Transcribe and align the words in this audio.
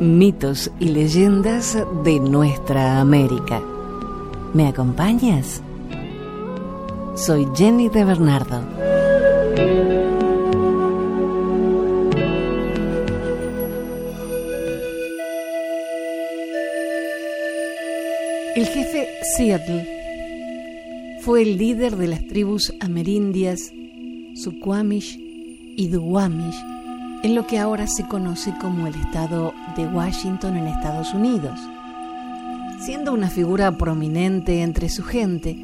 mitos 0.00 0.70
y 0.80 0.86
leyendas 0.86 1.76
de 2.04 2.18
nuestra 2.20 3.00
América. 3.00 3.60
¿Me 4.54 4.66
acompañas? 4.66 5.62
Soy 7.14 7.46
Jenny 7.54 7.90
de 7.90 8.04
Bernardo. 8.04 8.62
El 18.56 18.66
jefe 18.66 19.06
Seattle 19.36 19.86
fue 21.20 21.42
el 21.42 21.58
líder 21.58 21.96
de 21.96 22.08
las 22.08 22.26
tribus 22.26 22.72
amerindias 22.80 23.70
Suquamish 24.34 25.18
y 25.76 25.88
Duwamish 25.88 26.56
en 27.22 27.34
lo 27.34 27.46
que 27.46 27.58
ahora 27.58 27.86
se 27.86 28.06
conoce 28.06 28.54
como 28.60 28.86
el 28.86 28.94
estado 28.94 29.52
de 29.76 29.86
Washington 29.86 30.56
en 30.56 30.66
Estados 30.68 31.12
Unidos. 31.12 31.58
Siendo 32.80 33.12
una 33.12 33.28
figura 33.28 33.76
prominente 33.76 34.62
entre 34.62 34.88
su 34.88 35.02
gente, 35.02 35.56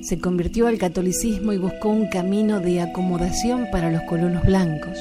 se 0.00 0.18
convirtió 0.18 0.66
al 0.66 0.78
catolicismo 0.78 1.52
y 1.52 1.58
buscó 1.58 1.90
un 1.90 2.08
camino 2.08 2.60
de 2.60 2.80
acomodación 2.80 3.66
para 3.70 3.90
los 3.90 4.02
colonos 4.02 4.44
blancos, 4.44 4.96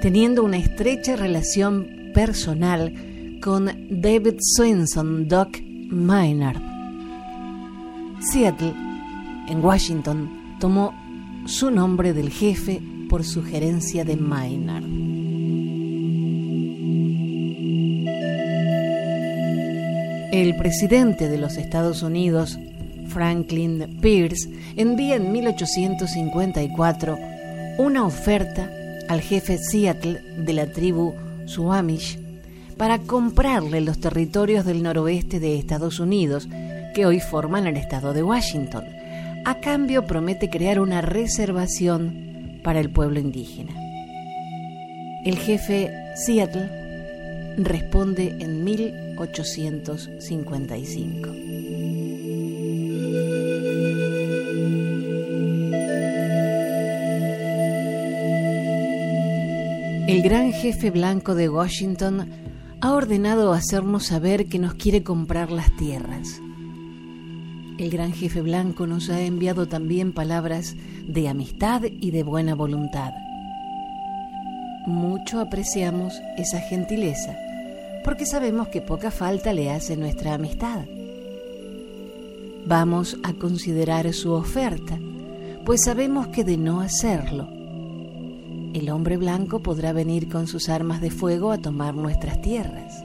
teniendo 0.00 0.42
una 0.42 0.56
estrecha 0.56 1.16
relación 1.16 1.86
personal 2.14 2.94
con 3.42 3.70
David 3.90 4.36
Swenson 4.40 5.28
Doc 5.28 5.58
Maynard. 5.90 6.62
Seattle, 8.20 8.72
en 9.48 9.62
Washington, 9.62 10.56
tomó 10.60 10.94
su 11.44 11.70
nombre 11.70 12.14
del 12.14 12.30
jefe 12.30 12.80
por 13.08 13.24
sugerencia 13.24 14.04
de 14.04 14.16
Maynard. 14.16 14.84
El 20.32 20.56
presidente 20.56 21.28
de 21.28 21.38
los 21.38 21.56
Estados 21.56 22.02
Unidos, 22.02 22.58
Franklin 23.08 23.98
Pierce, 24.00 24.50
envía 24.74 25.14
en 25.16 25.30
1854 25.30 27.16
una 27.78 28.04
oferta 28.04 28.68
al 29.08 29.20
jefe 29.20 29.58
Seattle 29.58 30.20
de 30.38 30.52
la 30.52 30.66
tribu 30.66 31.14
Suamish 31.46 32.18
para 32.76 32.98
comprarle 32.98 33.80
los 33.80 34.00
territorios 34.00 34.64
del 34.64 34.82
noroeste 34.82 35.38
de 35.38 35.56
Estados 35.56 36.00
Unidos, 36.00 36.48
que 36.94 37.06
hoy 37.06 37.20
forman 37.20 37.66
el 37.66 37.76
estado 37.76 38.12
de 38.12 38.22
Washington. 38.22 38.84
A 39.44 39.60
cambio 39.60 40.06
promete 40.06 40.50
crear 40.50 40.80
una 40.80 41.00
reservación 41.00 42.33
para 42.64 42.80
el 42.80 42.90
pueblo 42.90 43.20
indígena. 43.20 43.72
El 45.24 45.38
jefe 45.38 45.92
Seattle 46.16 46.68
responde 47.56 48.34
en 48.40 48.64
1855. 48.64 51.28
El 60.06 60.22
gran 60.22 60.52
jefe 60.52 60.90
blanco 60.90 61.34
de 61.34 61.48
Washington 61.48 62.28
ha 62.80 62.92
ordenado 62.92 63.52
hacernos 63.52 64.06
saber 64.06 64.46
que 64.46 64.58
nos 64.58 64.74
quiere 64.74 65.02
comprar 65.02 65.50
las 65.50 65.74
tierras. 65.76 66.40
El 67.78 67.90
gran 67.90 68.12
jefe 68.12 68.40
blanco 68.40 68.86
nos 68.86 69.10
ha 69.10 69.20
enviado 69.20 69.66
también 69.66 70.12
palabras 70.12 70.76
de 71.06 71.28
amistad 71.28 71.82
y 71.84 72.10
de 72.10 72.22
buena 72.22 72.54
voluntad. 72.54 73.12
Mucho 74.86 75.40
apreciamos 75.40 76.20
esa 76.36 76.60
gentileza, 76.60 77.36
porque 78.04 78.26
sabemos 78.26 78.68
que 78.68 78.80
poca 78.80 79.10
falta 79.10 79.52
le 79.52 79.70
hace 79.70 79.96
nuestra 79.96 80.34
amistad. 80.34 80.84
Vamos 82.66 83.16
a 83.22 83.32
considerar 83.32 84.12
su 84.12 84.32
oferta, 84.32 84.98
pues 85.64 85.82
sabemos 85.84 86.28
que 86.28 86.44
de 86.44 86.56
no 86.56 86.80
hacerlo, 86.80 87.48
el 88.74 88.90
hombre 88.90 89.16
blanco 89.16 89.60
podrá 89.60 89.92
venir 89.92 90.28
con 90.28 90.48
sus 90.48 90.68
armas 90.68 91.00
de 91.00 91.12
fuego 91.12 91.52
a 91.52 91.58
tomar 91.58 91.94
nuestras 91.94 92.42
tierras. 92.42 93.03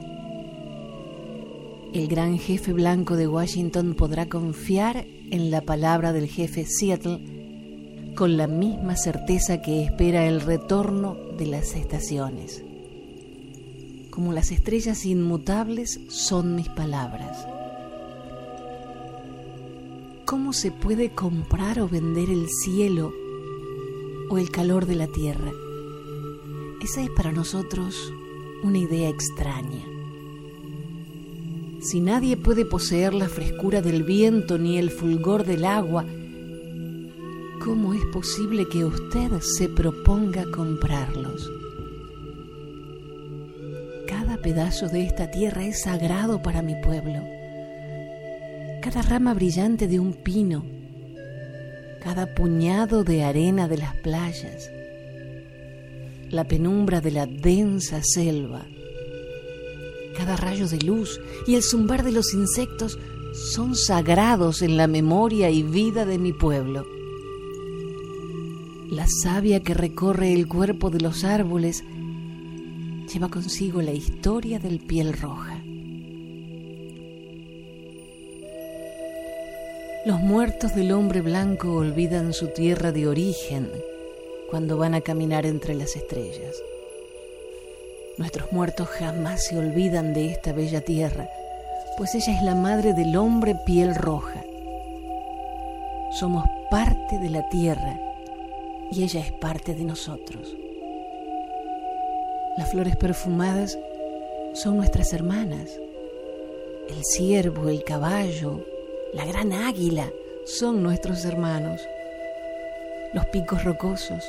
El 1.92 2.06
gran 2.06 2.38
jefe 2.38 2.72
blanco 2.72 3.16
de 3.16 3.26
Washington 3.26 3.94
podrá 3.94 4.28
confiar 4.28 5.08
en 5.32 5.50
la 5.50 5.62
palabra 5.62 6.12
del 6.12 6.28
jefe 6.28 6.64
Seattle 6.64 8.14
con 8.14 8.36
la 8.36 8.46
misma 8.46 8.96
certeza 8.96 9.60
que 9.60 9.82
espera 9.82 10.28
el 10.28 10.40
retorno 10.40 11.16
de 11.36 11.46
las 11.46 11.74
estaciones. 11.74 12.62
Como 14.10 14.32
las 14.32 14.52
estrellas 14.52 15.04
inmutables 15.04 15.98
son 16.08 16.54
mis 16.54 16.68
palabras. 16.68 17.44
¿Cómo 20.26 20.52
se 20.52 20.70
puede 20.70 21.10
comprar 21.10 21.80
o 21.80 21.88
vender 21.88 22.30
el 22.30 22.46
cielo 22.48 23.12
o 24.28 24.38
el 24.38 24.50
calor 24.50 24.86
de 24.86 24.94
la 24.94 25.08
tierra? 25.08 25.50
Esa 26.80 27.02
es 27.02 27.10
para 27.10 27.32
nosotros 27.32 28.12
una 28.62 28.78
idea 28.78 29.08
extraña. 29.08 29.89
Si 31.80 32.00
nadie 32.00 32.36
puede 32.36 32.66
poseer 32.66 33.14
la 33.14 33.26
frescura 33.26 33.80
del 33.80 34.02
viento 34.02 34.58
ni 34.58 34.76
el 34.76 34.90
fulgor 34.90 35.46
del 35.46 35.64
agua, 35.64 36.04
¿cómo 37.64 37.94
es 37.94 38.04
posible 38.12 38.68
que 38.68 38.84
usted 38.84 39.30
se 39.40 39.66
proponga 39.70 40.44
comprarlos? 40.54 41.50
Cada 44.06 44.36
pedazo 44.42 44.88
de 44.88 45.04
esta 45.04 45.30
tierra 45.30 45.64
es 45.64 45.80
sagrado 45.80 46.42
para 46.42 46.60
mi 46.60 46.74
pueblo. 46.82 47.22
Cada 48.82 49.00
rama 49.00 49.32
brillante 49.32 49.88
de 49.88 49.98
un 49.98 50.12
pino, 50.12 50.66
cada 52.02 52.34
puñado 52.34 53.04
de 53.04 53.24
arena 53.24 53.68
de 53.68 53.78
las 53.78 53.94
playas, 53.96 54.70
la 56.28 56.44
penumbra 56.44 57.00
de 57.00 57.10
la 57.10 57.24
densa 57.24 58.02
selva, 58.02 58.66
cada 60.16 60.36
rayo 60.36 60.68
de 60.68 60.78
luz 60.80 61.20
y 61.46 61.54
el 61.54 61.62
zumbar 61.62 62.02
de 62.02 62.12
los 62.12 62.34
insectos 62.34 62.98
son 63.32 63.76
sagrados 63.76 64.62
en 64.62 64.76
la 64.76 64.86
memoria 64.86 65.50
y 65.50 65.62
vida 65.62 66.04
de 66.04 66.18
mi 66.18 66.32
pueblo. 66.32 66.86
La 68.90 69.06
savia 69.06 69.60
que 69.60 69.74
recorre 69.74 70.32
el 70.32 70.48
cuerpo 70.48 70.90
de 70.90 71.00
los 71.00 71.22
árboles 71.24 71.84
lleva 73.12 73.28
consigo 73.28 73.82
la 73.82 73.92
historia 73.92 74.58
del 74.58 74.80
piel 74.80 75.12
roja. 75.12 75.62
Los 80.06 80.20
muertos 80.20 80.74
del 80.74 80.92
hombre 80.92 81.20
blanco 81.20 81.74
olvidan 81.74 82.32
su 82.32 82.48
tierra 82.48 82.90
de 82.90 83.06
origen 83.06 83.70
cuando 84.48 84.76
van 84.76 84.94
a 84.94 85.02
caminar 85.02 85.46
entre 85.46 85.74
las 85.74 85.94
estrellas. 85.94 86.56
Nuestros 88.20 88.52
muertos 88.52 88.86
jamás 88.86 89.44
se 89.46 89.56
olvidan 89.56 90.12
de 90.12 90.26
esta 90.26 90.52
bella 90.52 90.82
tierra, 90.82 91.26
pues 91.96 92.14
ella 92.14 92.36
es 92.36 92.42
la 92.42 92.54
madre 92.54 92.92
del 92.92 93.16
hombre 93.16 93.56
piel 93.64 93.94
roja. 93.94 94.44
Somos 96.18 96.44
parte 96.70 97.18
de 97.18 97.30
la 97.30 97.48
tierra 97.48 97.98
y 98.92 99.04
ella 99.04 99.20
es 99.20 99.32
parte 99.32 99.74
de 99.74 99.84
nosotros. 99.84 100.54
Las 102.58 102.70
flores 102.70 102.94
perfumadas 102.96 103.78
son 104.52 104.76
nuestras 104.76 105.14
hermanas. 105.14 105.80
El 106.90 107.02
ciervo, 107.02 107.70
el 107.70 107.82
caballo, 107.84 108.66
la 109.14 109.24
gran 109.24 109.54
águila 109.54 110.10
son 110.44 110.82
nuestros 110.82 111.24
hermanos. 111.24 111.80
Los 113.14 113.24
picos 113.28 113.64
rocosos, 113.64 114.22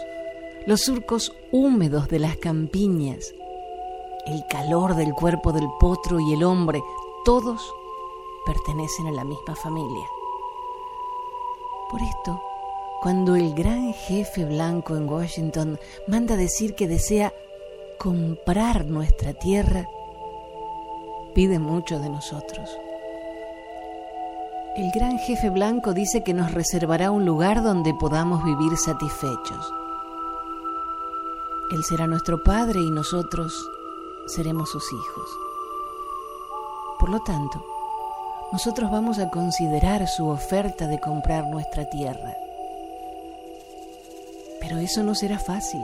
los 0.66 0.80
surcos 0.80 1.34
húmedos 1.52 2.08
de 2.08 2.20
las 2.20 2.38
campiñas, 2.38 3.34
el 4.26 4.46
calor 4.48 4.96
del 4.96 5.14
cuerpo 5.14 5.52
del 5.52 5.68
potro 5.80 6.20
y 6.20 6.34
el 6.34 6.44
hombre, 6.44 6.84
todos 7.26 7.74
pertenecen 8.46 9.08
a 9.08 9.12
la 9.12 9.24
misma 9.24 9.56
familia. 9.56 10.06
Por 11.90 12.02
esto, 12.02 12.42
cuando 13.02 13.36
el 13.36 13.54
gran 13.54 13.94
jefe 13.94 14.46
blanco 14.46 14.96
en 14.96 15.10
Washington 15.10 15.80
manda 16.08 16.36
decir 16.36 16.76
que 16.76 16.88
desea 16.88 17.34
comprar 17.98 18.86
nuestra 18.86 19.34
tierra, 19.34 19.90
pide 21.34 21.60
mucho 21.60 22.00
de 22.00 22.10
nosotros. 22.10 22.70
El 24.76 24.90
gran 24.92 25.20
jefe 25.20 25.50
blanco 25.50 25.94
dice 25.94 26.24
que 26.24 26.34
nos 26.34 26.54
reservará 26.54 27.12
un 27.12 27.26
lugar 27.26 27.62
donde 27.62 27.94
podamos 27.94 28.44
vivir 28.44 28.78
satisfechos. 28.78 29.74
Él 31.72 31.84
será 31.84 32.08
nuestro 32.08 32.42
Padre 32.44 32.80
y 32.80 32.90
nosotros 32.90 33.70
seremos 34.32 34.70
sus 34.70 34.92
hijos. 34.92 35.30
Por 37.00 37.10
lo 37.10 37.20
tanto, 37.22 37.64
nosotros 38.52 38.92
vamos 38.92 39.20
a 39.20 39.30
considerar 39.30 40.08
su 40.08 40.28
oferta 40.28 40.88
de 40.88 41.00
comprar 41.00 41.48
nuestra 41.48 41.90
tierra. 41.90 42.36
Pero 44.60 44.78
eso 44.78 45.04
no 45.04 45.16
será 45.16 45.40
fácil. 45.40 45.82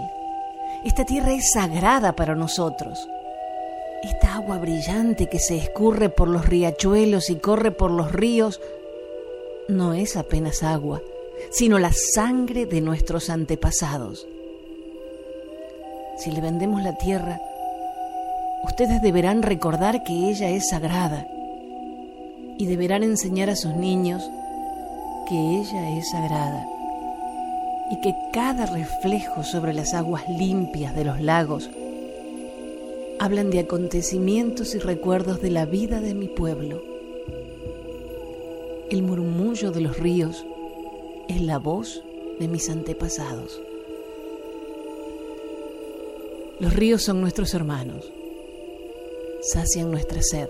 Esta 0.83 1.05
tierra 1.05 1.33
es 1.33 1.51
sagrada 1.53 2.13
para 2.13 2.35
nosotros. 2.35 3.07
esta 4.03 4.35
agua 4.35 4.59
brillante 4.59 5.27
que 5.27 5.39
se 5.39 5.57
escurre 5.57 6.09
por 6.09 6.27
los 6.27 6.45
riachuelos 6.45 7.31
y 7.31 7.37
corre 7.37 7.71
por 7.71 7.89
los 7.89 8.11
ríos, 8.11 8.61
no 9.67 9.93
es 9.93 10.15
apenas 10.15 10.61
agua, 10.61 11.01
sino 11.49 11.79
la 11.79 11.91
sangre 11.91 12.67
de 12.67 12.79
nuestros 12.79 13.29
antepasados. 13.29 14.27
Si 16.17 16.31
le 16.31 16.41
vendemos 16.41 16.83
la 16.83 16.95
tierra, 16.97 17.41
ustedes 18.63 19.01
deberán 19.01 19.41
recordar 19.43 20.03
que 20.03 20.29
ella 20.29 20.49
es 20.49 20.69
sagrada 20.69 21.27
y 22.57 22.65
deberán 22.65 23.03
enseñar 23.03 23.49
a 23.49 23.55
sus 23.55 23.75
niños 23.75 24.29
que 25.27 25.35
ella 25.35 25.97
es 25.97 26.09
sagrada 26.09 26.67
y 27.91 28.01
que 28.01 28.15
cada 28.33 28.65
reflejo 28.65 29.43
sobre 29.43 29.73
las 29.73 29.93
aguas 29.93 30.27
limpias 30.29 30.95
de 30.95 31.05
los 31.05 31.21
lagos 31.21 31.69
hablan 33.19 33.49
de 33.49 33.59
acontecimientos 33.59 34.75
y 34.75 34.79
recuerdos 34.79 35.41
de 35.41 35.49
la 35.49 35.65
vida 35.65 36.01
de 36.01 36.13
mi 36.13 36.27
pueblo. 36.27 36.83
El 38.89 39.03
murmullo 39.03 39.71
de 39.71 39.81
los 39.81 39.97
ríos 39.97 40.45
es 41.27 41.41
la 41.41 41.57
voz 41.57 42.03
de 42.39 42.47
mis 42.47 42.69
antepasados. 42.69 43.59
Los 46.59 46.73
ríos 46.73 47.03
son 47.03 47.21
nuestros 47.21 47.53
hermanos, 47.53 48.11
sacian 49.41 49.91
nuestra 49.91 50.21
sed. 50.21 50.49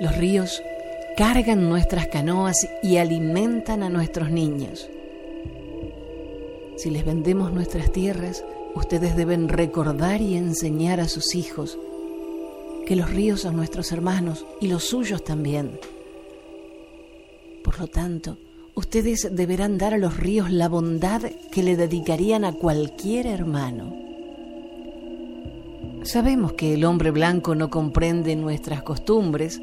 Los 0.00 0.16
ríos 0.16 0.62
cargan 1.16 1.68
nuestras 1.68 2.08
canoas 2.08 2.56
y 2.82 2.96
alimentan 2.96 3.82
a 3.82 3.88
nuestros 3.88 4.30
niños. 4.30 4.88
Si 6.76 6.90
les 6.90 7.04
vendemos 7.04 7.52
nuestras 7.52 7.92
tierras, 7.92 8.44
ustedes 8.74 9.16
deben 9.16 9.48
recordar 9.48 10.20
y 10.20 10.36
enseñar 10.36 11.00
a 11.00 11.08
sus 11.08 11.34
hijos 11.34 11.78
que 12.86 12.96
los 12.96 13.10
ríos 13.10 13.42
son 13.42 13.56
nuestros 13.56 13.92
hermanos 13.92 14.44
y 14.60 14.68
los 14.68 14.84
suyos 14.84 15.24
también. 15.24 15.78
Por 17.62 17.78
lo 17.78 17.86
tanto, 17.86 18.36
ustedes 18.74 19.28
deberán 19.30 19.78
dar 19.78 19.94
a 19.94 19.98
los 19.98 20.16
ríos 20.16 20.50
la 20.50 20.68
bondad 20.68 21.22
que 21.50 21.62
le 21.62 21.76
dedicarían 21.76 22.44
a 22.44 22.52
cualquier 22.52 23.26
hermano. 23.26 24.03
Sabemos 26.04 26.52
que 26.52 26.74
el 26.74 26.84
hombre 26.84 27.10
blanco 27.10 27.54
no 27.54 27.70
comprende 27.70 28.36
nuestras 28.36 28.82
costumbres, 28.82 29.60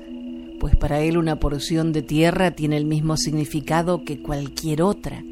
pues 0.60 0.76
para 0.76 1.02
él 1.02 1.18
una 1.18 1.38
porción 1.38 1.94
de 1.94 2.02
tierra 2.02 2.52
tiene 2.52 2.78
el 2.78 2.86
mismo 2.86 3.16
significado 3.16 4.04
que 4.04 4.22
cualquier 4.22 4.82
otra, 4.82 5.24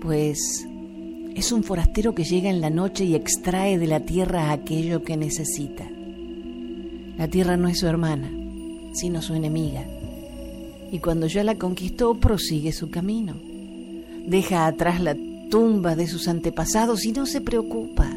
pues 0.00 0.66
es 1.34 1.52
un 1.52 1.62
forastero 1.62 2.14
que 2.14 2.24
llega 2.24 2.50
en 2.50 2.60
la 2.60 2.70
noche 2.70 3.04
y 3.04 3.14
extrae 3.14 3.78
de 3.78 3.86
la 3.86 4.00
tierra 4.00 4.50
aquello 4.50 5.02
que 5.02 5.16
necesita. 5.16 5.88
La 7.16 7.28
tierra 7.28 7.56
no 7.56 7.68
es 7.68 7.78
su 7.78 7.86
hermana, 7.86 8.30
sino 8.92 9.22
su 9.22 9.34
enemiga 9.34 9.84
y 10.94 11.00
cuando 11.00 11.26
ya 11.26 11.42
la 11.42 11.56
conquistó 11.56 12.14
prosigue 12.14 12.70
su 12.70 12.88
camino. 12.88 13.34
Deja 14.28 14.66
atrás 14.66 15.00
la 15.00 15.16
tumba 15.50 15.96
de 15.96 16.06
sus 16.06 16.28
antepasados 16.28 17.04
y 17.04 17.10
no 17.10 17.26
se 17.26 17.40
preocupa. 17.40 18.13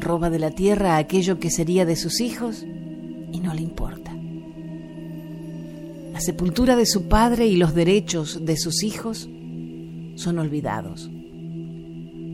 Roba 0.00 0.30
de 0.30 0.38
la 0.38 0.50
tierra 0.50 0.96
aquello 0.96 1.38
que 1.38 1.50
sería 1.50 1.84
de 1.84 1.96
sus 1.96 2.20
hijos 2.20 2.64
y 3.32 3.40
no 3.40 3.54
le 3.54 3.62
importa. 3.62 4.14
La 6.12 6.20
sepultura 6.20 6.74
de 6.74 6.86
su 6.86 7.08
padre 7.08 7.46
y 7.46 7.56
los 7.56 7.74
derechos 7.74 8.44
de 8.44 8.56
sus 8.56 8.82
hijos 8.82 9.28
son 10.16 10.38
olvidados. 10.38 11.08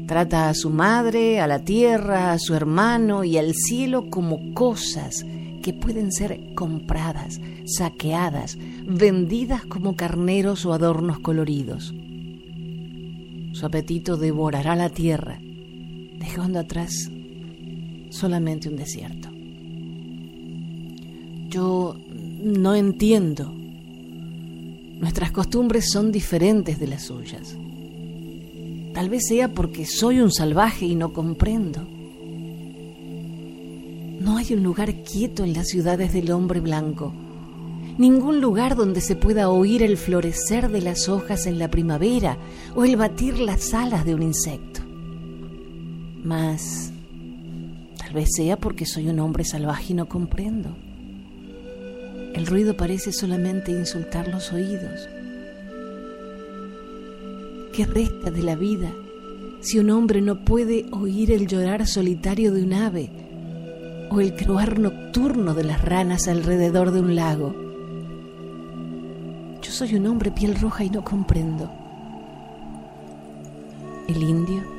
Trata 0.06 0.48
a 0.48 0.54
su 0.54 0.70
madre, 0.70 1.40
a 1.40 1.46
la 1.46 1.60
tierra, 1.60 2.32
a 2.32 2.38
su 2.38 2.54
hermano 2.54 3.24
y 3.24 3.38
al 3.38 3.54
cielo 3.54 4.10
como 4.10 4.52
cosas 4.54 5.24
que 5.62 5.72
pueden 5.72 6.12
ser 6.12 6.54
compradas, 6.54 7.40
saqueadas, 7.64 8.58
vendidas 8.86 9.64
como 9.64 9.96
carneros 9.96 10.66
o 10.66 10.74
adornos 10.74 11.20
coloridos. 11.20 11.94
Su 13.52 13.66
apetito 13.66 14.16
devorará 14.16 14.76
la 14.76 14.90
tierra, 14.90 15.38
dejando 15.40 16.58
atrás 16.58 17.10
solamente 18.14 18.68
un 18.68 18.76
desierto. 18.76 19.28
Yo 21.48 21.96
no 22.42 22.74
entiendo. 22.74 23.52
Nuestras 25.00 25.32
costumbres 25.32 25.90
son 25.90 26.12
diferentes 26.12 26.78
de 26.78 26.86
las 26.86 27.02
suyas. 27.02 27.56
Tal 28.94 29.08
vez 29.10 29.24
sea 29.28 29.52
porque 29.52 29.84
soy 29.84 30.20
un 30.20 30.30
salvaje 30.30 30.86
y 30.86 30.94
no 30.94 31.12
comprendo. 31.12 31.86
No 34.20 34.38
hay 34.38 34.54
un 34.54 34.62
lugar 34.62 34.94
quieto 35.02 35.44
en 35.44 35.52
las 35.52 35.68
ciudades 35.68 36.12
del 36.12 36.30
hombre 36.30 36.60
blanco, 36.60 37.12
ningún 37.98 38.40
lugar 38.40 38.76
donde 38.76 39.00
se 39.00 39.16
pueda 39.16 39.50
oír 39.50 39.82
el 39.82 39.98
florecer 39.98 40.70
de 40.70 40.80
las 40.80 41.08
hojas 41.08 41.46
en 41.46 41.58
la 41.58 41.70
primavera 41.70 42.38
o 42.74 42.84
el 42.84 42.96
batir 42.96 43.38
las 43.38 43.74
alas 43.74 44.06
de 44.06 44.14
un 44.14 44.22
insecto. 44.22 44.80
Mas 46.22 46.93
vez 48.14 48.30
sea 48.34 48.56
porque 48.56 48.86
soy 48.86 49.08
un 49.08 49.20
hombre 49.20 49.44
salvaje 49.44 49.92
y 49.92 49.94
no 49.94 50.08
comprendo. 50.08 50.74
El 52.34 52.46
ruido 52.46 52.76
parece 52.76 53.12
solamente 53.12 53.70
insultar 53.70 54.28
los 54.28 54.52
oídos. 54.52 55.08
¿Qué 57.74 57.84
resta 57.84 58.30
de 58.30 58.42
la 58.42 58.56
vida 58.56 58.90
si 59.60 59.78
un 59.78 59.90
hombre 59.90 60.20
no 60.20 60.44
puede 60.44 60.86
oír 60.92 61.30
el 61.30 61.46
llorar 61.46 61.86
solitario 61.86 62.52
de 62.52 62.62
un 62.62 62.72
ave? 62.72 63.10
o 64.10 64.20
el 64.20 64.34
croar 64.34 64.78
nocturno 64.78 65.54
de 65.54 65.64
las 65.64 65.82
ranas 65.82 66.28
alrededor 66.28 66.92
de 66.92 67.00
un 67.00 67.16
lago. 67.16 67.54
Yo 69.62 69.72
soy 69.72 69.94
un 69.96 70.06
hombre 70.06 70.30
piel 70.30 70.54
roja 70.54 70.84
y 70.84 70.90
no 70.90 71.02
comprendo. 71.02 71.70
El 74.06 74.22
indio 74.22 74.73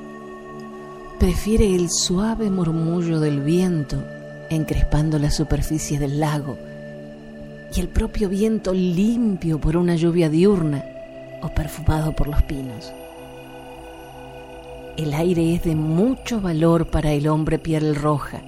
prefiere 1.20 1.76
el 1.76 1.90
suave 1.90 2.50
murmullo 2.50 3.20
del 3.20 3.42
viento 3.42 4.04
encrespando 4.50 5.18
la 5.20 5.32
superficie 5.32 6.00
del 6.00 6.20
lago 6.20 6.58
y 7.76 7.80
el 7.80 7.88
propio 7.88 8.30
viento 8.30 8.74
limpio 8.74 9.60
por 9.60 9.78
una 9.78 9.96
lluvia 9.96 10.30
diurna 10.30 10.84
o 11.42 11.50
perfumado 11.50 12.14
por 12.14 12.28
los 12.28 12.42
pinos. 12.44 12.94
El 14.98 15.14
aire 15.14 15.56
es 15.56 15.64
de 15.64 15.76
mucho 15.76 16.40
valor 16.40 16.88
para 16.88 17.12
el 17.12 17.28
hombre 17.28 17.60
piel 17.60 17.96
roja 17.96 18.42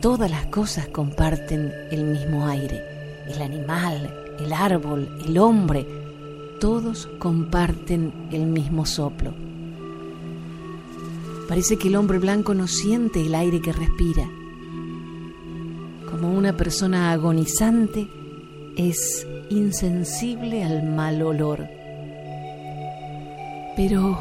todas 0.00 0.30
las 0.30 0.46
cosas 0.46 0.86
comparten 0.88 1.72
el 1.90 2.04
mismo 2.04 2.46
aire. 2.46 2.82
El 3.26 3.42
animal, 3.42 4.10
el 4.38 4.52
árbol, 4.52 5.08
el 5.26 5.38
hombre, 5.38 5.86
todos 6.60 7.08
comparten 7.18 8.12
el 8.32 8.46
mismo 8.46 8.86
soplo. 8.86 9.47
Parece 11.48 11.78
que 11.78 11.88
el 11.88 11.96
hombre 11.96 12.18
blanco 12.18 12.52
no 12.52 12.68
siente 12.68 13.24
el 13.24 13.34
aire 13.34 13.62
que 13.62 13.72
respira. 13.72 14.28
Como 16.10 16.30
una 16.36 16.54
persona 16.54 17.10
agonizante, 17.10 18.06
es 18.76 19.26
insensible 19.48 20.62
al 20.62 20.82
mal 20.82 21.22
olor. 21.22 21.66
Pero 23.76 24.18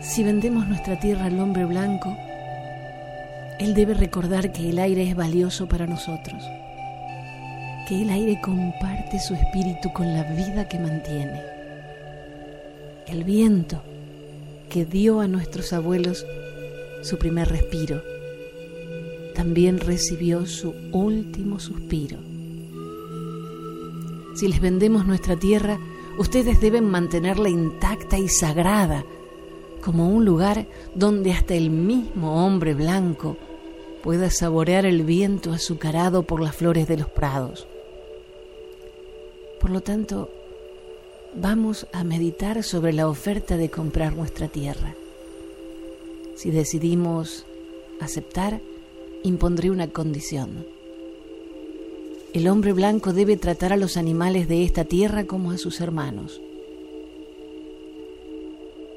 si 0.00 0.24
vendemos 0.24 0.66
nuestra 0.66 0.98
tierra 0.98 1.26
al 1.26 1.38
hombre 1.38 1.64
blanco, 1.64 2.16
él 3.60 3.72
debe 3.74 3.94
recordar 3.94 4.52
que 4.52 4.68
el 4.68 4.80
aire 4.80 5.08
es 5.08 5.14
valioso 5.14 5.68
para 5.68 5.86
nosotros, 5.86 6.42
que 7.88 8.02
el 8.02 8.10
aire 8.10 8.40
comparte 8.42 9.20
su 9.20 9.34
espíritu 9.34 9.92
con 9.92 10.12
la 10.12 10.24
vida 10.24 10.68
que 10.68 10.80
mantiene. 10.80 11.42
El 13.06 13.22
viento 13.22 13.82
que 14.68 14.84
dio 14.84 15.20
a 15.20 15.28
nuestros 15.28 15.72
abuelos 15.72 16.26
su 17.06 17.18
primer 17.18 17.48
respiro, 17.48 18.02
también 19.34 19.78
recibió 19.78 20.44
su 20.46 20.74
último 20.92 21.60
suspiro. 21.60 22.18
Si 24.34 24.48
les 24.48 24.60
vendemos 24.60 25.06
nuestra 25.06 25.36
tierra, 25.36 25.78
ustedes 26.18 26.60
deben 26.60 26.90
mantenerla 26.90 27.48
intacta 27.48 28.18
y 28.18 28.28
sagrada, 28.28 29.04
como 29.80 30.08
un 30.08 30.24
lugar 30.24 30.66
donde 30.94 31.32
hasta 31.32 31.54
el 31.54 31.70
mismo 31.70 32.44
hombre 32.44 32.74
blanco 32.74 33.36
pueda 34.02 34.30
saborear 34.30 34.84
el 34.84 35.04
viento 35.04 35.52
azucarado 35.52 36.24
por 36.24 36.40
las 36.40 36.56
flores 36.56 36.88
de 36.88 36.96
los 36.96 37.08
prados. 37.08 37.68
Por 39.60 39.70
lo 39.70 39.80
tanto, 39.80 40.28
vamos 41.34 41.86
a 41.92 42.04
meditar 42.04 42.62
sobre 42.62 42.92
la 42.92 43.08
oferta 43.08 43.56
de 43.56 43.70
comprar 43.70 44.16
nuestra 44.16 44.48
tierra. 44.48 44.94
Si 46.36 46.50
decidimos 46.50 47.44
aceptar, 48.00 48.60
impondré 49.24 49.70
una 49.70 49.88
condición. 49.88 50.64
El 52.32 52.46
hombre 52.48 52.72
blanco 52.72 53.12
debe 53.12 53.36
tratar 53.36 53.72
a 53.72 53.76
los 53.76 53.96
animales 53.96 54.46
de 54.46 54.62
esta 54.62 54.84
tierra 54.84 55.24
como 55.24 55.50
a 55.50 55.58
sus 55.58 55.80
hermanos. 55.80 56.40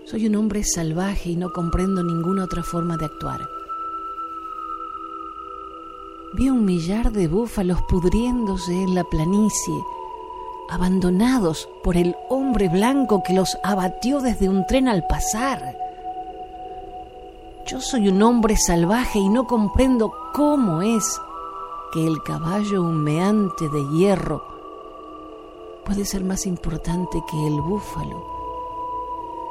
Soy 0.06 0.28
un 0.28 0.36
hombre 0.36 0.64
salvaje 0.64 1.32
y 1.32 1.36
no 1.36 1.52
comprendo 1.52 2.04
ninguna 2.04 2.44
otra 2.44 2.62
forma 2.62 2.98
de 2.98 3.06
actuar. 3.06 3.42
vi 6.34 6.50
un 6.50 6.64
millar 6.64 7.12
de 7.12 7.28
búfalos 7.28 7.82
pudriéndose 7.88 8.84
en 8.84 8.94
la 8.94 9.04
planicie, 9.04 9.74
abandonados 10.70 11.68
por 11.84 11.98
el 11.98 12.16
hombre 12.30 12.70
blanco 12.70 13.24
que 13.24 13.34
los 13.34 13.58
abatió 13.64 14.22
desde 14.22 14.48
un 14.48 14.66
tren 14.68 14.88
al 14.88 15.06
pasar. 15.08 15.76
Yo 17.70 17.80
soy 17.80 18.08
un 18.08 18.24
hombre 18.24 18.58
salvaje 18.58 19.20
y 19.20 19.30
no 19.30 19.46
comprendo 19.46 20.12
cómo 20.34 20.82
es 20.82 21.22
que 21.94 22.04
el 22.04 22.24
caballo 22.24 22.82
humeante 22.82 23.70
de 23.70 23.88
hierro 23.90 24.44
puede 25.86 26.04
ser 26.04 26.24
más 26.24 26.48
importante 26.48 27.22
que 27.30 27.46
el 27.46 27.62
búfalo 27.62 28.26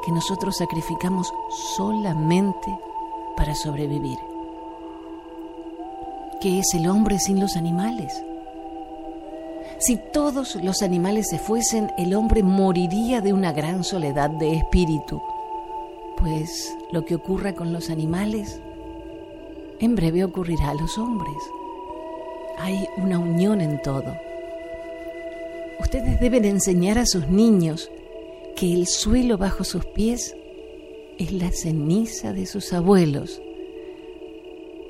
que 0.03 0.11
nosotros 0.11 0.57
sacrificamos 0.57 1.31
solamente 1.49 2.77
para 3.37 3.55
sobrevivir. 3.55 4.19
¿Qué 6.41 6.59
es 6.59 6.73
el 6.73 6.89
hombre 6.89 7.19
sin 7.19 7.39
los 7.39 7.55
animales? 7.55 8.21
Si 9.77 9.95
todos 9.95 10.57
los 10.57 10.81
animales 10.81 11.29
se 11.29 11.39
fuesen, 11.39 11.89
el 11.97 12.13
hombre 12.13 12.43
moriría 12.43 13.21
de 13.21 13.31
una 13.31 13.53
gran 13.53 13.85
soledad 13.85 14.29
de 14.29 14.57
espíritu, 14.57 15.21
pues 16.19 16.75
lo 16.91 17.05
que 17.05 17.15
ocurra 17.15 17.53
con 17.53 17.73
los 17.73 17.89
animales 17.89 18.61
en 19.79 19.95
breve 19.95 20.23
ocurrirá 20.23 20.69
a 20.69 20.73
los 20.73 20.97
hombres. 20.97 21.37
Hay 22.57 22.87
una 22.97 23.17
unión 23.17 23.61
en 23.61 23.81
todo. 23.81 24.17
Ustedes 25.79 26.19
deben 26.19 26.43
enseñar 26.43 26.97
a 26.97 27.05
sus 27.05 27.29
niños 27.29 27.89
que 28.55 28.73
el 28.73 28.87
suelo 28.87 29.37
bajo 29.37 29.63
sus 29.63 29.85
pies 29.85 30.35
es 31.17 31.31
la 31.31 31.51
ceniza 31.51 32.33
de 32.33 32.45
sus 32.45 32.73
abuelos, 32.73 33.41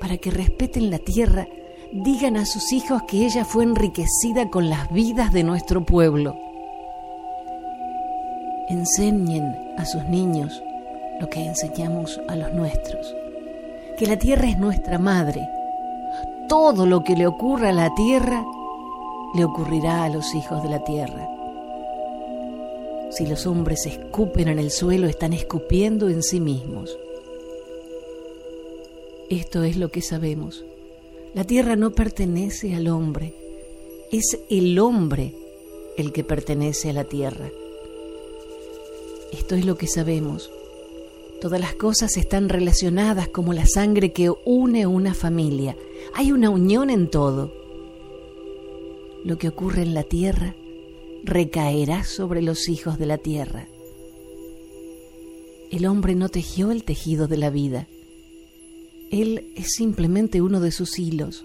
para 0.00 0.16
que 0.16 0.30
respeten 0.30 0.90
la 0.90 0.98
tierra, 0.98 1.46
digan 1.92 2.36
a 2.36 2.46
sus 2.46 2.72
hijos 2.72 3.02
que 3.06 3.24
ella 3.26 3.44
fue 3.44 3.64
enriquecida 3.64 4.50
con 4.50 4.68
las 4.68 4.92
vidas 4.92 5.32
de 5.32 5.44
nuestro 5.44 5.84
pueblo. 5.84 6.36
Enseñen 8.68 9.54
a 9.76 9.84
sus 9.84 10.04
niños 10.04 10.62
lo 11.20 11.28
que 11.28 11.44
enseñamos 11.44 12.18
a 12.28 12.34
los 12.34 12.52
nuestros, 12.54 13.14
que 13.98 14.06
la 14.06 14.18
tierra 14.18 14.48
es 14.48 14.58
nuestra 14.58 14.98
madre. 14.98 15.46
Todo 16.48 16.86
lo 16.86 17.04
que 17.04 17.14
le 17.14 17.26
ocurra 17.26 17.68
a 17.68 17.72
la 17.72 17.94
tierra 17.94 18.44
le 19.34 19.44
ocurrirá 19.44 20.04
a 20.04 20.08
los 20.08 20.34
hijos 20.34 20.62
de 20.62 20.70
la 20.70 20.82
tierra. 20.82 21.28
Si 23.10 23.26
los 23.26 23.46
hombres 23.46 23.84
escupen 23.86 24.48
en 24.48 24.58
el 24.58 24.70
suelo, 24.70 25.08
están 25.08 25.34
escupiendo 25.34 26.08
en 26.08 26.22
sí 26.22 26.40
mismos. 26.40 26.96
Esto 29.28 29.62
es 29.62 29.76
lo 29.76 29.90
que 29.90 30.00
sabemos. 30.00 30.64
La 31.34 31.44
tierra 31.44 31.76
no 31.76 31.90
pertenece 31.90 32.74
al 32.74 32.88
hombre, 32.88 33.34
es 34.10 34.38
el 34.48 34.78
hombre 34.78 35.34
el 35.96 36.12
que 36.12 36.24
pertenece 36.24 36.90
a 36.90 36.92
la 36.94 37.04
tierra. 37.04 37.50
Esto 39.32 39.54
es 39.54 39.64
lo 39.64 39.76
que 39.76 39.86
sabemos. 39.86 40.50
Todas 41.40 41.60
las 41.60 41.74
cosas 41.74 42.16
están 42.16 42.48
relacionadas 42.48 43.28
como 43.28 43.52
la 43.52 43.66
sangre 43.66 44.12
que 44.12 44.30
une 44.44 44.86
una 44.86 45.14
familia. 45.14 45.76
Hay 46.14 46.32
una 46.32 46.50
unión 46.50 46.90
en 46.90 47.08
todo. 47.08 47.52
Lo 49.24 49.38
que 49.38 49.48
ocurre 49.48 49.82
en 49.82 49.94
la 49.94 50.02
tierra 50.02 50.54
recaerá 51.24 52.04
sobre 52.04 52.42
los 52.42 52.68
hijos 52.68 52.98
de 52.98 53.06
la 53.06 53.18
tierra. 53.18 53.66
El 55.70 55.86
hombre 55.86 56.14
no 56.14 56.28
tejió 56.28 56.70
el 56.70 56.84
tejido 56.84 57.26
de 57.28 57.36
la 57.36 57.50
vida 57.50 57.86
él 59.10 59.50
es 59.56 59.74
simplemente 59.74 60.40
uno 60.40 60.60
de 60.60 60.70
sus 60.70 60.98
hilos. 60.98 61.44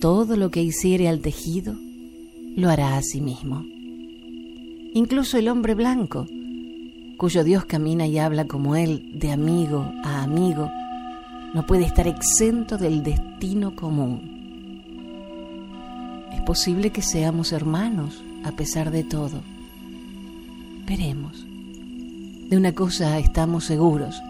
Todo 0.00 0.36
lo 0.36 0.50
que 0.50 0.60
hiciere 0.60 1.08
al 1.08 1.20
tejido, 1.20 1.76
lo 2.56 2.68
hará 2.68 2.96
a 2.96 3.02
sí 3.02 3.20
mismo. 3.20 3.64
Incluso 4.92 5.38
el 5.38 5.48
hombre 5.48 5.74
blanco, 5.74 6.26
cuyo 7.16 7.44
Dios 7.44 7.64
camina 7.64 8.06
y 8.06 8.18
habla 8.18 8.46
como 8.46 8.76
él, 8.76 9.10
de 9.14 9.32
amigo 9.32 9.92
a 10.02 10.22
amigo, 10.22 10.70
no 11.54 11.66
puede 11.66 11.84
estar 11.84 12.08
exento 12.08 12.78
del 12.78 13.02
destino 13.02 13.76
común. 13.76 14.34
Es 16.32 16.40
posible 16.42 16.90
que 16.90 17.02
seamos 17.02 17.52
hermanos 17.52 18.22
a 18.44 18.52
pesar 18.52 18.90
de 18.90 19.04
todo. 19.04 19.40
Veremos. 20.86 21.46
De 22.48 22.56
una 22.56 22.72
cosa 22.72 23.18
estamos 23.18 23.64
seguros, 23.64 24.20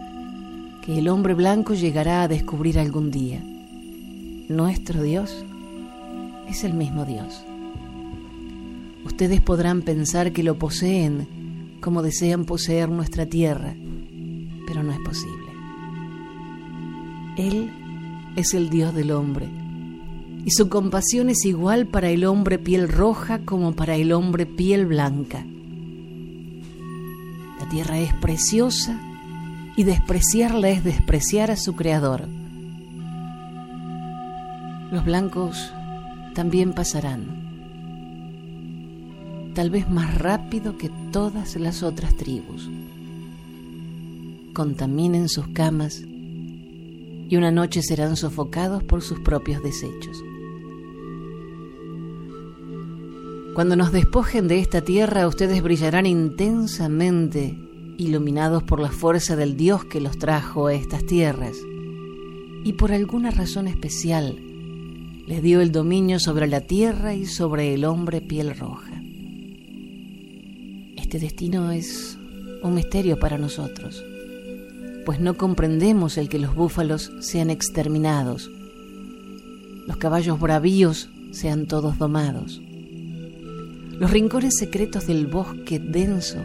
que 0.82 0.98
el 0.98 1.08
hombre 1.08 1.34
blanco 1.34 1.74
llegará 1.74 2.22
a 2.22 2.28
descubrir 2.28 2.78
algún 2.78 3.10
día. 3.10 3.42
Nuestro 4.48 5.02
Dios 5.02 5.44
es 6.48 6.62
el 6.62 6.74
mismo 6.74 7.04
Dios. 7.04 7.42
Ustedes 9.04 9.40
podrán 9.40 9.82
pensar 9.82 10.32
que 10.32 10.42
lo 10.42 10.58
poseen 10.58 11.26
como 11.84 12.02
desean 12.02 12.46
poseer 12.46 12.88
nuestra 12.88 13.26
tierra, 13.26 13.74
pero 14.66 14.82
no 14.82 14.90
es 14.90 14.98
posible. 15.00 15.52
Él 17.36 17.70
es 18.36 18.54
el 18.54 18.70
Dios 18.70 18.94
del 18.94 19.10
hombre, 19.10 19.50
y 20.46 20.50
su 20.50 20.70
compasión 20.70 21.28
es 21.28 21.44
igual 21.44 21.86
para 21.86 22.08
el 22.08 22.24
hombre 22.24 22.58
piel 22.58 22.88
roja 22.88 23.40
como 23.44 23.72
para 23.72 23.96
el 23.96 24.12
hombre 24.12 24.46
piel 24.46 24.86
blanca. 24.86 25.44
La 27.60 27.68
tierra 27.68 27.98
es 27.98 28.14
preciosa 28.14 28.98
y 29.76 29.84
despreciarla 29.84 30.70
es 30.70 30.84
despreciar 30.84 31.50
a 31.50 31.56
su 31.58 31.76
creador. 31.76 32.26
Los 34.90 35.04
blancos 35.04 35.70
también 36.34 36.72
pasarán, 36.72 37.43
tal 39.54 39.70
vez 39.70 39.88
más 39.88 40.18
rápido 40.18 40.76
que 40.76 40.90
todas 41.12 41.56
las 41.56 41.82
otras 41.82 42.16
tribus. 42.16 42.68
Contaminen 44.52 45.28
sus 45.28 45.48
camas 45.48 46.02
y 47.28 47.36
una 47.36 47.50
noche 47.50 47.82
serán 47.82 48.16
sofocados 48.16 48.82
por 48.82 49.02
sus 49.02 49.20
propios 49.20 49.62
desechos. 49.62 50.22
Cuando 53.54 53.76
nos 53.76 53.92
despojen 53.92 54.48
de 54.48 54.58
esta 54.58 54.80
tierra, 54.80 55.28
ustedes 55.28 55.62
brillarán 55.62 56.06
intensamente 56.06 57.56
iluminados 57.96 58.64
por 58.64 58.80
la 58.80 58.90
fuerza 58.90 59.36
del 59.36 59.56
Dios 59.56 59.84
que 59.84 60.00
los 60.00 60.18
trajo 60.18 60.66
a 60.66 60.74
estas 60.74 61.06
tierras, 61.06 61.56
y 62.64 62.72
por 62.72 62.90
alguna 62.90 63.30
razón 63.30 63.68
especial 63.68 64.36
les 65.26 65.42
dio 65.42 65.60
el 65.60 65.70
dominio 65.70 66.18
sobre 66.18 66.48
la 66.48 66.62
tierra 66.62 67.14
y 67.14 67.26
sobre 67.26 67.74
el 67.74 67.84
hombre 67.84 68.20
piel 68.20 68.56
roja. 68.58 68.93
Este 71.14 71.26
destino 71.26 71.70
es 71.70 72.18
un 72.64 72.74
misterio 72.74 73.20
para 73.20 73.38
nosotros, 73.38 74.04
pues 75.06 75.20
no 75.20 75.36
comprendemos 75.36 76.18
el 76.18 76.28
que 76.28 76.40
los 76.40 76.56
búfalos 76.56 77.12
sean 77.20 77.50
exterminados, 77.50 78.50
los 79.86 79.96
caballos 79.98 80.40
bravíos 80.40 81.08
sean 81.30 81.66
todos 81.66 81.98
domados, 81.98 82.60
los 83.96 84.10
rincones 84.10 84.56
secretos 84.58 85.06
del 85.06 85.28
bosque 85.28 85.78
denso 85.78 86.44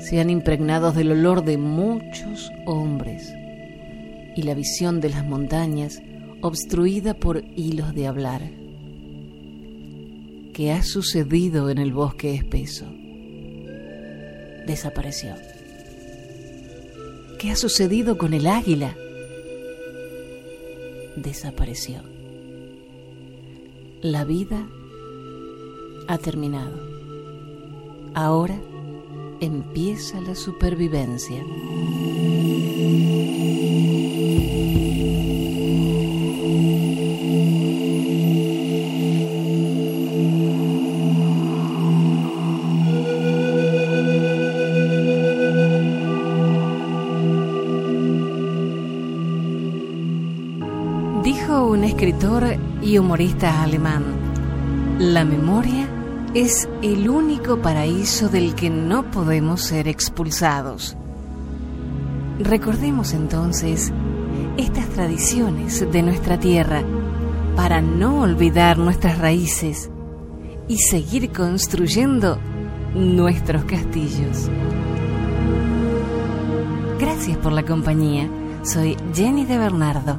sean 0.00 0.30
impregnados 0.30 0.96
del 0.96 1.12
olor 1.12 1.44
de 1.44 1.58
muchos 1.58 2.50
hombres 2.64 3.30
y 4.36 4.40
la 4.40 4.54
visión 4.54 5.02
de 5.02 5.10
las 5.10 5.26
montañas 5.26 6.00
obstruida 6.40 7.12
por 7.12 7.44
hilos 7.56 7.94
de 7.94 8.06
hablar. 8.06 8.50
¿Qué 10.54 10.72
ha 10.72 10.82
sucedido 10.82 11.68
en 11.68 11.76
el 11.76 11.92
bosque 11.92 12.32
espeso? 12.32 12.86
Desapareció. 14.66 15.34
¿Qué 17.38 17.50
ha 17.50 17.56
sucedido 17.56 18.16
con 18.16 18.32
el 18.32 18.46
águila? 18.46 18.96
Desapareció. 21.16 22.02
La 24.00 24.24
vida 24.24 24.66
ha 26.08 26.18
terminado. 26.18 26.78
Ahora 28.14 28.58
empieza 29.40 30.20
la 30.20 30.34
supervivencia. 30.34 31.42
Dijo 51.24 51.64
un 51.64 51.84
escritor 51.84 52.44
y 52.82 52.98
humorista 52.98 53.62
alemán, 53.62 54.04
la 54.98 55.24
memoria 55.24 55.88
es 56.34 56.68
el 56.82 57.08
único 57.08 57.62
paraíso 57.62 58.28
del 58.28 58.54
que 58.54 58.68
no 58.68 59.10
podemos 59.10 59.62
ser 59.62 59.88
expulsados. 59.88 60.98
Recordemos 62.38 63.14
entonces 63.14 63.90
estas 64.58 64.86
tradiciones 64.90 65.90
de 65.90 66.02
nuestra 66.02 66.38
tierra 66.38 66.82
para 67.56 67.80
no 67.80 68.20
olvidar 68.20 68.76
nuestras 68.76 69.16
raíces 69.16 69.88
y 70.68 70.76
seguir 70.76 71.32
construyendo 71.32 72.36
nuestros 72.94 73.64
castillos. 73.64 74.50
Gracias 77.00 77.38
por 77.38 77.52
la 77.52 77.62
compañía. 77.62 78.28
Soy 78.62 78.94
Jenny 79.14 79.46
de 79.46 79.56
Bernardo. 79.56 80.18